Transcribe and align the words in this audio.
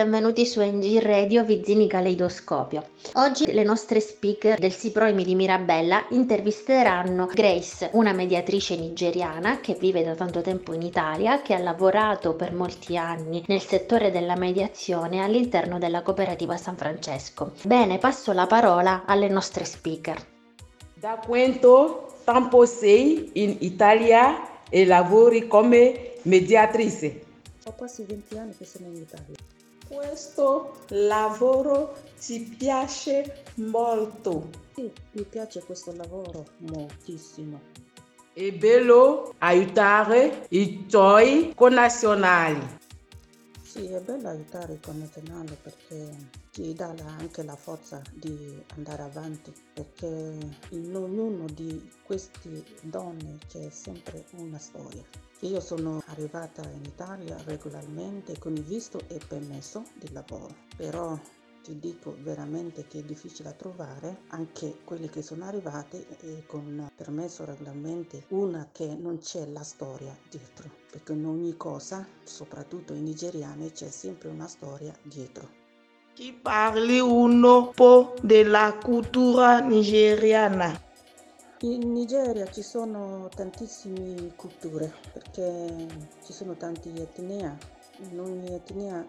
Benvenuti 0.00 0.46
su 0.46 0.62
NG 0.62 0.98
Radio 1.02 1.44
Vizzini 1.44 1.86
Caleidoscopio. 1.86 2.92
Oggi 3.16 3.52
le 3.52 3.62
nostre 3.64 4.00
speaker 4.00 4.58
del 4.58 4.72
Siproimi 4.72 5.24
di 5.24 5.34
Mirabella 5.34 6.06
intervisteranno 6.08 7.26
Grace, 7.26 7.90
una 7.92 8.14
mediatrice 8.14 8.76
nigeriana 8.76 9.60
che 9.60 9.76
vive 9.78 10.02
da 10.02 10.14
tanto 10.14 10.40
tempo 10.40 10.72
in 10.72 10.80
Italia, 10.80 11.42
che 11.42 11.52
ha 11.52 11.58
lavorato 11.58 12.32
per 12.32 12.54
molti 12.54 12.96
anni 12.96 13.44
nel 13.48 13.60
settore 13.60 14.10
della 14.10 14.36
mediazione 14.36 15.22
all'interno 15.22 15.78
della 15.78 16.00
cooperativa 16.00 16.56
San 16.56 16.78
Francesco. 16.78 17.52
Bene, 17.64 17.98
passo 17.98 18.32
la 18.32 18.46
parola 18.46 19.02
alle 19.04 19.28
nostre 19.28 19.66
speaker. 19.66 20.16
Da 20.94 21.20
quanto 21.22 22.14
tempo 22.24 22.64
sei 22.64 23.32
in 23.34 23.54
Italia 23.58 24.64
e 24.70 24.86
lavori 24.86 25.46
come 25.46 26.12
mediatrice? 26.22 27.20
Ho 27.66 27.74
quasi 27.74 28.02
20 28.04 28.38
anni 28.38 28.56
che 28.56 28.64
sono 28.64 28.86
in 28.86 28.96
Italia. 28.96 29.59
Questo 29.92 30.84
lavoro 30.90 31.96
ti 32.16 32.54
piace 32.56 33.42
molto. 33.56 34.48
Sì, 34.72 34.88
mi 35.10 35.24
piace 35.24 35.64
questo 35.64 35.92
lavoro 35.96 36.44
moltissimo. 36.58 37.60
È 38.32 38.52
bello 38.52 39.34
aiutare 39.38 40.46
i 40.50 40.86
tuoi 40.86 41.52
connazionali. 41.56 42.78
Sì, 43.70 43.86
è 43.86 44.00
bello 44.00 44.28
aiutare 44.28 44.72
i 44.72 44.80
connazionali 44.80 45.56
perché 45.62 46.12
ti 46.50 46.74
dà 46.74 46.92
la- 46.92 47.14
anche 47.18 47.44
la 47.44 47.54
forza 47.54 48.02
di 48.12 48.60
andare 48.74 49.02
avanti, 49.02 49.52
perché 49.72 50.36
in 50.70 50.96
ognuno 50.96 51.44
di 51.44 51.88
queste 52.02 52.64
donne 52.82 53.38
c'è 53.46 53.70
sempre 53.70 54.24
una 54.32 54.58
storia. 54.58 55.04
Io 55.42 55.60
sono 55.60 56.02
arrivata 56.06 56.68
in 56.68 56.84
Italia 56.84 57.40
regolarmente 57.44 58.36
con 58.40 58.56
il 58.56 58.64
visto 58.64 58.98
e 59.06 59.20
permesso 59.24 59.84
di 59.94 60.10
lavoro, 60.10 60.52
però 60.76 61.16
ti 61.62 61.78
dico 61.78 62.16
veramente 62.20 62.86
che 62.86 63.00
è 63.00 63.02
difficile 63.02 63.50
da 63.50 63.54
trovare 63.54 64.22
anche 64.28 64.78
quelli 64.84 65.08
che 65.08 65.22
sono 65.22 65.44
arrivati 65.44 66.04
e 66.20 66.44
con 66.46 66.90
permesso 66.96 67.44
regolarmente 67.44 68.24
una 68.28 68.68
che 68.72 68.86
non 68.98 69.18
c'è 69.18 69.46
la 69.46 69.62
storia 69.62 70.16
dietro 70.30 70.70
perché 70.90 71.12
in 71.12 71.26
ogni 71.26 71.56
cosa 71.56 72.06
soprattutto 72.24 72.94
i 72.94 73.00
nigeriani 73.00 73.72
c'è 73.72 73.88
sempre 73.90 74.28
una 74.30 74.46
storia 74.46 74.94
dietro 75.02 75.48
Ti 76.14 76.32
parli 76.32 76.98
un 76.98 77.70
po' 77.74 78.14
della 78.22 78.76
cultura 78.82 79.60
nigeriana. 79.60 80.88
in 81.62 81.92
Nigeria 81.92 82.50
ci 82.50 82.62
sono 82.62 83.28
tantissime 83.34 84.32
culture 84.34 84.92
perché 85.12 85.86
ci 86.24 86.32
sono 86.32 86.56
tante 86.56 86.90
etnie 86.94 87.56
in 88.10 88.18
ogni 88.18 88.54
etnia 88.54 89.06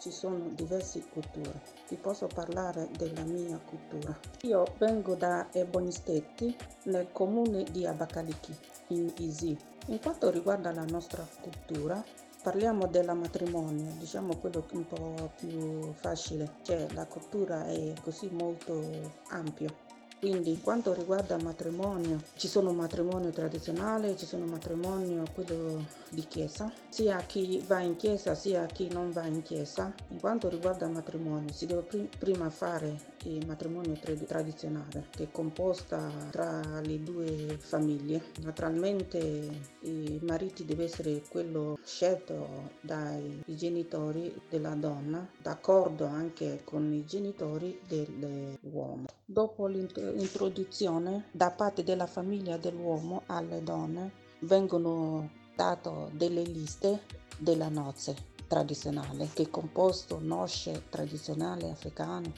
ci 0.00 0.10
sono 0.10 0.48
diverse 0.54 1.04
culture. 1.12 1.60
Ti 1.86 1.96
posso 1.96 2.26
parlare 2.26 2.88
della 2.96 3.22
mia 3.22 3.58
cultura. 3.58 4.18
Io 4.42 4.64
vengo 4.78 5.14
da 5.14 5.46
Ebony 5.52 5.92
State 5.92 6.56
nel 6.84 7.12
comune 7.12 7.64
di 7.64 7.86
Abakaliki 7.86 8.56
in 8.88 9.12
Isi. 9.18 9.56
In 9.86 10.00
quanto 10.00 10.30
riguarda 10.30 10.72
la 10.72 10.84
nostra 10.84 11.26
cultura 11.40 12.02
Parliamo 12.42 12.86
del 12.86 13.14
matrimonio, 13.14 13.92
diciamo 13.98 14.34
quello 14.38 14.64
un 14.72 14.86
po' 14.86 15.30
più 15.36 15.92
facile, 15.92 16.54
cioè 16.62 16.86
la 16.94 17.04
cultura 17.04 17.66
è 17.66 17.92
così 18.00 18.30
molto 18.30 18.82
ampio. 19.28 19.89
Quindi, 20.20 20.60
quanto 20.60 20.92
riguarda 20.92 21.34
il 21.34 21.42
matrimonio, 21.42 22.20
ci 22.34 22.46
sono 22.46 22.74
matrimonio 22.74 23.30
tradizionale, 23.30 24.18
ci 24.18 24.26
sono 24.26 24.44
matrimonio 24.44 25.24
quello 25.32 25.82
di 26.10 26.26
chiesa, 26.28 26.70
sia 26.90 27.16
chi 27.20 27.64
va 27.66 27.80
in 27.80 27.96
chiesa 27.96 28.34
sia 28.34 28.66
chi 28.66 28.88
non 28.92 29.12
va 29.12 29.24
in 29.24 29.40
chiesa. 29.40 29.90
In 30.08 30.20
quanto 30.20 30.50
riguarda 30.50 30.84
il 30.84 30.92
matrimonio, 30.92 31.50
si 31.54 31.64
deve 31.64 31.80
pri- 31.80 32.10
prima 32.18 32.50
fare 32.50 32.98
il 33.24 33.46
matrimonio 33.46 33.94
tra- 33.94 34.12
tradizionale, 34.14 35.06
che 35.08 35.22
è 35.22 35.30
composta 35.30 36.12
tra 36.30 36.80
le 36.82 37.02
due 37.02 37.56
famiglie. 37.58 38.22
Naturalmente 38.42 39.18
i 39.80 40.18
mariti 40.22 40.66
deve 40.66 40.84
essere 40.84 41.22
quello 41.30 41.78
scelto 41.82 42.72
dai 42.82 43.42
genitori 43.46 44.38
della 44.50 44.74
donna, 44.74 45.26
d'accordo 45.40 46.04
anche 46.04 46.60
con 46.62 46.92
i 46.92 47.06
genitori 47.06 47.80
dell'uomo. 47.86 49.06
Dopo 49.24 49.68
l'introduzione 50.10 51.26
da 51.32 51.50
parte 51.50 51.82
della 51.82 52.06
famiglia 52.06 52.56
dell'uomo 52.56 53.22
alle 53.26 53.62
donne 53.62 54.12
vengono 54.40 55.30
date 55.54 55.90
delle 56.12 56.42
liste 56.42 57.02
della 57.38 57.68
nozze 57.68 58.28
tradizionale 58.46 59.28
che 59.32 59.50
composto 59.50 60.18
nosce 60.20 60.84
tradizionale 60.88 61.70
africane 61.70 62.32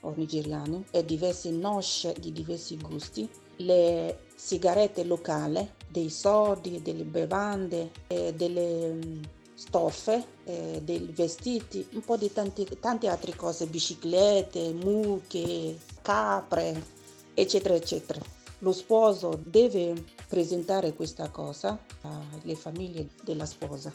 o 0.00 0.12
nigeriane 0.16 0.84
e 0.90 1.04
diverse 1.04 1.50
nosce 1.50 2.14
di 2.18 2.32
diversi 2.32 2.76
gusti, 2.76 3.28
le 3.58 4.26
sigarette 4.34 5.04
locali, 5.04 5.68
dei 5.88 6.10
soldi, 6.10 6.82
delle 6.82 7.04
bevande, 7.04 7.90
delle 8.08 8.94
mm, 8.94 9.22
stoffe, 9.54 10.26
dei 10.44 11.12
vestiti, 11.14 11.86
un 11.92 12.00
po' 12.00 12.16
di 12.16 12.32
tanti, 12.32 12.66
tante 12.80 13.06
altre 13.06 13.36
cose, 13.36 13.66
biciclette, 13.66 14.72
mucche, 14.72 15.78
capre, 16.02 17.00
eccetera, 17.34 17.74
eccetera. 17.74 18.20
Lo 18.58 18.72
sposo 18.72 19.40
deve 19.44 20.04
presentare 20.28 20.94
questa 20.94 21.28
cosa 21.30 21.78
alle 22.02 22.54
famiglie 22.54 23.08
della 23.22 23.46
sposa. 23.46 23.92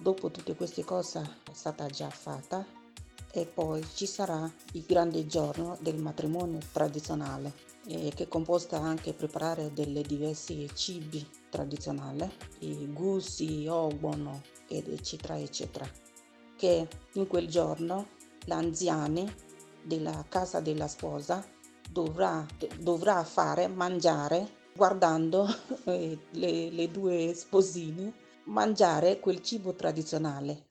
Dopo 0.00 0.30
tutte 0.30 0.54
queste 0.54 0.84
cose 0.84 1.20
è 1.20 1.52
stata 1.52 1.86
già 1.88 2.08
fatta 2.08 2.64
e 3.30 3.44
poi 3.44 3.84
ci 3.94 4.06
sarà 4.06 4.50
il 4.72 4.84
grande 4.86 5.26
giorno 5.26 5.76
del 5.80 5.98
matrimonio 5.98 6.60
tradizionale 6.72 7.52
eh, 7.86 8.12
che 8.14 8.26
composta 8.28 8.78
anche 8.78 9.12
preparare 9.12 9.72
delle 9.72 10.02
diversi 10.02 10.68
cibi 10.74 11.26
tradizionali, 11.50 12.30
i 12.60 12.86
gusi, 12.92 13.66
obono, 13.66 14.42
eccetera, 14.66 15.38
eccetera, 15.38 15.88
che 16.56 16.88
in 17.12 17.26
quel 17.26 17.48
giorno 17.48 18.08
l'anziani 18.46 19.30
della 19.82 20.24
casa 20.28 20.60
della 20.60 20.88
sposa 20.88 21.44
dovrà, 21.90 22.46
dovrà 22.78 23.22
fare 23.24 23.66
mangiare 23.68 24.56
guardando 24.74 25.46
eh, 25.84 26.18
le, 26.30 26.70
le 26.70 26.90
due 26.90 27.32
sposine 27.34 28.12
mangiare 28.44 29.20
quel 29.20 29.42
cibo 29.42 29.74
tradizionale 29.74 30.66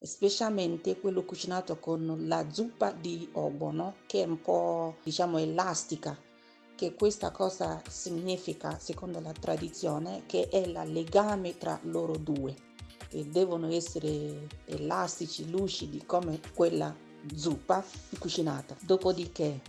specialmente 0.00 1.00
quello 1.00 1.24
cucinato 1.24 1.78
con 1.78 2.26
la 2.26 2.50
zuppa 2.50 2.92
di 2.92 3.28
obono 3.32 3.96
che 4.06 4.22
è 4.22 4.26
un 4.26 4.40
po' 4.40 4.96
diciamo 5.02 5.38
elastica 5.38 6.18
che 6.74 6.94
questa 6.94 7.30
cosa 7.30 7.80
significa 7.88 8.78
secondo 8.78 9.20
la 9.20 9.32
tradizione 9.32 10.24
che 10.26 10.48
è 10.48 10.58
il 10.58 10.78
legame 10.92 11.56
tra 11.56 11.78
loro 11.84 12.16
due 12.16 12.54
che 13.08 13.28
devono 13.28 13.72
essere 13.72 14.48
elastici 14.64 15.48
lucidi 15.48 16.02
come 16.04 16.40
quella 16.52 16.94
zuppa 17.34 17.84
cucinata. 18.18 18.76
Dopodiché 18.80 19.60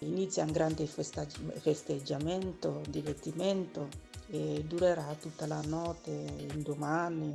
inizia 0.00 0.44
un 0.44 0.52
grande 0.52 0.86
festeggiamento 0.86 2.82
divertimento 2.88 3.88
e 4.28 4.64
durerà 4.66 5.14
tutta 5.20 5.46
la 5.46 5.60
notte 5.62 6.10
indomani 6.10 7.32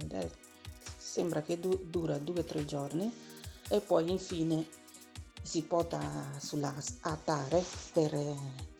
sembra 0.97 1.41
che 1.41 1.59
du- 1.59 1.85
dura 1.89 2.17
due 2.17 2.39
o 2.39 2.43
tre 2.43 2.65
giorni 2.65 3.11
e 3.69 3.79
poi 3.79 4.09
infine 4.09 4.65
si 5.41 5.61
porta 5.63 6.01
sull'altare 6.39 7.63
per 7.93 8.35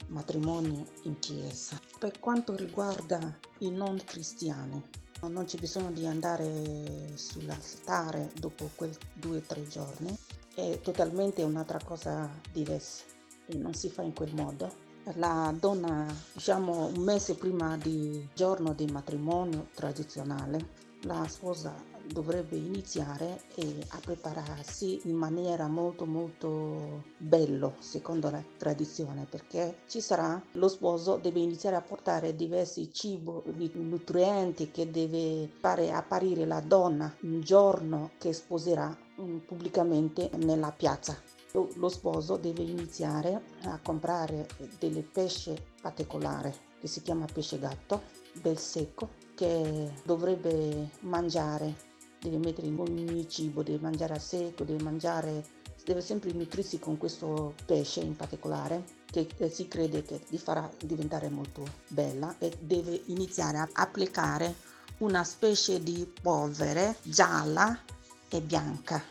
matrimonio 0.08 0.86
in 1.04 1.20
chiesa. 1.20 1.80
Per 2.00 2.20
quanto 2.20 2.56
riguarda 2.56 3.40
i 3.60 3.72
non 3.72 4.02
cristiani, 4.04 4.84
non 5.22 5.46
c'è 5.46 5.58
bisogno 5.58 5.92
di 5.92 6.06
andare 6.06 7.12
sull'altare 7.16 8.32
dopo 8.40 8.70
quei 8.76 8.96
due 9.14 9.38
o 9.38 9.42
tre 9.42 9.68
giorni, 9.68 10.16
è 10.54 10.80
totalmente 10.82 11.42
un'altra 11.44 11.80
cosa 11.84 12.30
diversa 12.52 13.15
e 13.48 13.58
non 13.58 13.74
si 13.74 13.90
fa 13.90 14.02
in 14.02 14.14
quel 14.14 14.34
modo. 14.34 14.84
La 15.16 15.54
donna, 15.58 16.06
diciamo 16.34 16.88
un 16.88 17.04
mese 17.04 17.36
prima 17.36 17.78
del 17.78 18.28
giorno 18.34 18.74
di 18.74 18.86
matrimonio 18.88 19.68
tradizionale, 19.74 20.84
la 21.02 21.28
sposa 21.28 21.74
dovrebbe 22.12 22.56
iniziare 22.56 23.42
a 23.90 24.00
prepararsi 24.00 25.02
in 25.06 25.16
maniera 25.16 25.68
molto 25.68 26.06
molto 26.06 27.04
bello 27.18 27.76
secondo 27.80 28.30
la 28.30 28.44
tradizione 28.58 29.26
perché 29.28 29.80
ci 29.88 30.02
sarà 30.02 30.42
lo 30.54 30.68
sposo 30.68 31.18
deve 31.18 31.40
iniziare 31.40 31.76
a 31.76 31.82
portare 31.82 32.36
diversi 32.36 32.92
cibi 32.92 33.72
nutrienti 33.74 34.70
che 34.70 34.92
deve 34.92 35.50
fare 35.60 35.92
apparire 35.92 36.46
la 36.46 36.60
donna 36.60 37.14
il 37.22 37.44
giorno 37.44 38.12
che 38.20 38.34
sposerà 38.34 38.96
pubblicamente 39.46 40.30
nella 40.38 40.72
piazza 40.72 41.18
lo 41.76 41.90
sposo 41.90 42.38
deve 42.38 42.64
iniziare 42.64 43.42
a 43.64 43.80
comprare 43.82 44.48
delle 44.80 45.02
pesce 45.02 45.74
particolari 45.82 46.54
che 46.80 46.88
si 46.88 47.02
chiama 47.02 47.26
pesce 47.26 47.60
gatto, 47.60 48.04
bel 48.42 48.58
secco, 48.58 49.10
che 49.34 49.92
dovrebbe 50.04 50.92
mangiare, 51.02 51.76
deve 52.20 52.38
mettere 52.38 52.68
in 52.68 52.80
ogni 52.80 53.28
cibo, 53.28 53.64
deve 53.64 53.82
mangiare 53.82 54.14
a 54.14 54.20
secco, 54.20 54.64
deve 54.64 54.84
mangiare, 54.84 55.44
deve 55.84 56.02
sempre 56.02 56.32
nutrirsi 56.32 56.80
con 56.80 56.98
questo 56.98 57.54
pesce 57.66 58.02
in 58.02 58.16
particolare 58.16 58.84
che 59.06 59.50
si 59.50 59.68
crede 59.68 60.04
che 60.04 60.22
gli 60.28 60.38
farà 60.38 60.70
diventare 60.84 61.30
molto 61.30 61.64
bella 61.88 62.36
e 62.38 62.52
deve 62.60 63.02
iniziare 63.06 63.58
a 63.58 63.70
applicare 63.72 64.54
una 64.98 65.24
specie 65.24 65.82
di 65.82 66.12
polvere 66.22 66.98
gialla 67.02 67.80
e 68.30 68.42
bianca 68.42 69.02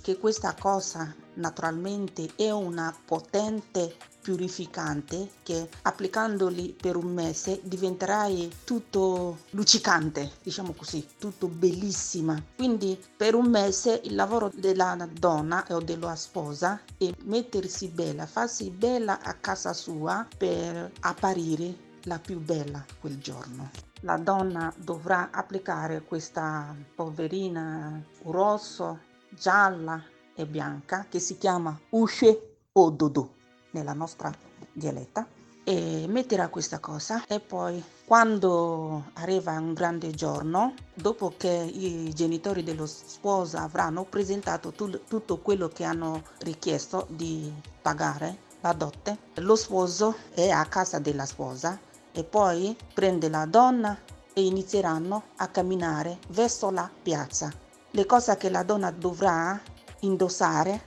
che 0.00 0.18
questa 0.18 0.54
cosa 0.54 1.14
naturalmente 1.38 2.30
è 2.36 2.50
una 2.50 2.94
potente 3.04 3.96
purificante 4.22 5.30
che 5.42 5.68
applicandoli 5.82 6.76
per 6.78 6.96
un 6.96 7.12
mese 7.12 7.60
diventerai 7.62 8.56
tutto 8.64 9.38
luccicante, 9.50 10.32
diciamo 10.42 10.74
così, 10.74 11.06
tutto 11.18 11.46
bellissima. 11.46 12.40
Quindi 12.54 13.02
per 13.16 13.34
un 13.34 13.48
mese 13.48 14.02
il 14.04 14.14
lavoro 14.14 14.52
della 14.54 14.96
donna 15.10 15.64
o 15.70 15.80
della 15.80 16.14
sposa 16.14 16.80
è 16.98 17.10
mettersi 17.24 17.88
bella, 17.88 18.26
farsi 18.26 18.70
bella 18.70 19.20
a 19.22 19.32
casa 19.34 19.72
sua 19.72 20.26
per 20.36 20.92
apparire 21.00 21.86
la 22.02 22.18
più 22.18 22.38
bella 22.38 22.84
quel 23.00 23.18
giorno. 23.18 23.70
La 24.02 24.16
donna 24.16 24.72
dovrà 24.76 25.30
applicare 25.32 26.02
questa 26.02 26.74
polverina 26.94 28.00
rosso 28.24 29.00
gialla 29.30 30.02
e 30.38 30.46
bianca 30.46 31.06
che 31.08 31.18
si 31.18 31.36
chiama 31.36 31.76
usce 31.90 32.58
o 32.72 32.90
dodò 32.90 33.28
nella 33.72 33.92
nostra 33.92 34.32
dialetta 34.72 35.26
e 35.64 36.06
metterà 36.08 36.48
questa 36.48 36.78
cosa. 36.78 37.24
E 37.26 37.40
poi 37.40 37.82
quando 38.06 39.10
arriva 39.14 39.52
un 39.58 39.74
grande 39.74 40.12
giorno 40.12 40.74
dopo 40.94 41.34
che 41.36 41.48
i 41.48 42.12
genitori 42.14 42.62
dello 42.62 42.86
sposo 42.86 43.58
avranno 43.58 44.04
presentato 44.04 44.70
tu, 44.72 45.04
tutto 45.04 45.38
quello 45.38 45.68
che 45.68 45.84
hanno 45.84 46.22
richiesto 46.38 47.06
di 47.10 47.52
pagare 47.82 48.46
la 48.60 48.72
dote 48.72 49.18
lo 49.34 49.54
sposo 49.54 50.16
è 50.34 50.48
a 50.48 50.64
casa 50.66 50.98
della 50.98 51.26
sposa 51.26 51.78
e 52.12 52.24
poi 52.24 52.76
prende 52.94 53.28
la 53.28 53.44
donna 53.46 53.96
e 54.32 54.44
inizieranno 54.44 55.24
a 55.36 55.48
camminare 55.48 56.18
verso 56.28 56.70
la 56.70 56.88
piazza. 57.02 57.52
Le 57.90 58.06
cose 58.06 58.36
che 58.36 58.50
la 58.50 58.62
donna 58.62 58.90
dovrà 58.90 59.60
indossare 60.00 60.82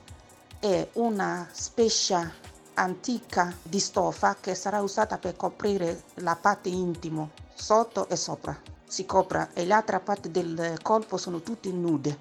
è 0.59 0.87
una 0.93 1.47
specie 1.51 2.39
antica 2.75 3.53
di 3.61 3.79
stoffa 3.79 4.37
che 4.39 4.55
sarà 4.55 4.81
usata 4.81 5.17
per 5.17 5.35
coprire 5.35 6.03
la 6.15 6.35
parte 6.35 6.69
intimo 6.69 7.31
sotto 7.53 8.07
e 8.09 8.15
sopra. 8.15 8.57
Si 8.87 9.05
copre 9.05 9.49
e 9.53 9.65
le 9.65 9.73
altre 9.73 9.99
parti 9.99 10.31
del 10.31 10.77
corpo 10.81 11.17
sono 11.17 11.41
tutte 11.41 11.71
nude. 11.71 12.19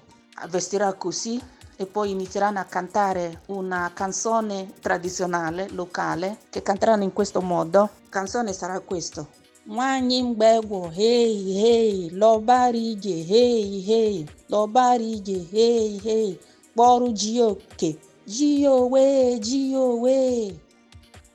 Vestirà 0.49 0.93
così 0.93 1.41
e 1.75 1.85
poi 1.85 2.11
inizieranno 2.11 2.59
a 2.59 2.65
cantare 2.65 3.41
una 3.47 3.91
canzone 3.93 4.73
tradizionale 4.79 5.69
locale 5.69 6.39
che 6.49 6.61
canteranno 6.61 7.03
in 7.03 7.13
questo 7.13 7.41
modo. 7.41 7.79
La 7.79 8.09
canzone 8.09 8.53
sarà 8.53 8.79
questo. 8.79 9.39
nwanyị 9.65 10.23
mgbegwo 10.23 10.89
hei 10.89 11.53
hei 11.61 12.09
lọbara 12.09 12.77
ije 12.77 13.15
hei 13.31 13.81
hei 13.87 14.25
lọbara 14.49 15.03
ije 15.03 16.39
Fórum 16.75 17.11
de 17.11 17.41
o 17.41 17.57
quê? 17.77 17.97
Dioê, 18.25 19.37
Dioê. 19.39 20.53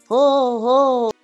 Ho, 0.08 0.18
ho. 0.18 1.15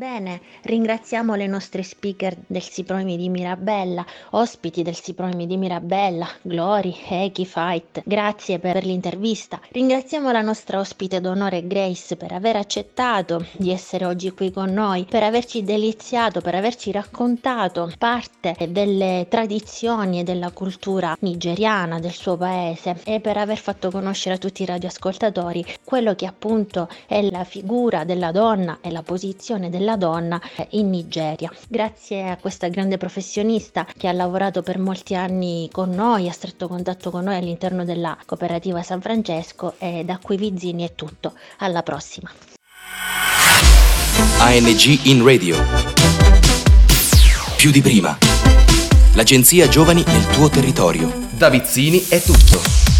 Bene, 0.00 0.40
ringraziamo 0.62 1.34
le 1.34 1.46
nostre 1.46 1.82
speaker 1.82 2.34
del 2.46 2.62
Siproimi 2.62 3.18
di 3.18 3.28
Mirabella, 3.28 4.02
ospiti 4.30 4.80
del 4.80 4.94
Siproimi 4.94 5.46
di 5.46 5.58
Mirabella, 5.58 6.26
Glory, 6.40 6.96
Eki 7.06 7.44
Fight. 7.44 8.00
Grazie 8.06 8.58
per 8.58 8.82
l'intervista. 8.82 9.60
Ringraziamo 9.70 10.32
la 10.32 10.40
nostra 10.40 10.78
ospite 10.78 11.20
d'onore 11.20 11.66
Grace 11.66 12.16
per 12.16 12.32
aver 12.32 12.56
accettato 12.56 13.44
di 13.58 13.70
essere 13.70 14.06
oggi 14.06 14.30
qui 14.30 14.50
con 14.50 14.72
noi, 14.72 15.04
per 15.04 15.22
averci 15.22 15.64
deliziato, 15.64 16.40
per 16.40 16.54
averci 16.54 16.90
raccontato 16.92 17.92
parte 17.98 18.56
delle 18.70 19.26
tradizioni 19.28 20.20
e 20.20 20.22
della 20.22 20.50
cultura 20.50 21.14
nigeriana 21.20 21.98
del 21.98 22.12
suo 22.12 22.38
paese 22.38 23.02
e 23.04 23.20
per 23.20 23.36
aver 23.36 23.58
fatto 23.58 23.90
conoscere 23.90 24.36
a 24.36 24.38
tutti 24.38 24.62
i 24.62 24.66
radioascoltatori 24.66 25.62
quello 25.84 26.14
che 26.14 26.24
appunto 26.24 26.88
è 27.06 27.20
la 27.20 27.44
figura 27.44 28.04
della 28.04 28.32
donna 28.32 28.78
e 28.80 28.90
la 28.90 29.02
posizione 29.02 29.68
della 29.68 29.88
della 29.90 29.96
donna 29.96 30.40
in 30.70 30.90
Nigeria. 30.90 31.50
Grazie 31.68 32.30
a 32.30 32.36
questa 32.36 32.68
grande 32.68 32.96
professionista 32.96 33.86
che 33.96 34.08
ha 34.08 34.12
lavorato 34.12 34.62
per 34.62 34.78
molti 34.78 35.14
anni 35.14 35.68
con 35.72 35.90
noi, 35.90 36.28
a 36.28 36.32
stretto 36.32 36.68
contatto 36.68 37.10
con 37.10 37.24
noi 37.24 37.36
all'interno 37.36 37.84
della 37.84 38.16
cooperativa 38.26 38.82
San 38.82 39.00
Francesco 39.00 39.74
e 39.78 40.04
da 40.04 40.18
qui 40.22 40.36
Vizzini 40.36 40.84
è 40.84 40.94
tutto. 40.94 41.32
Alla 41.58 41.82
prossima. 41.82 42.30
ANG 44.38 45.06
in 45.06 45.24
radio. 45.24 45.56
Più 47.56 47.70
di 47.70 47.82
prima. 47.82 48.16
L'agenzia 49.14 49.68
Giovani 49.68 50.04
nel 50.06 50.26
tuo 50.28 50.48
territorio. 50.48 51.12
Da 51.30 51.48
Vizzini 51.48 52.06
è 52.08 52.22
tutto. 52.22 52.99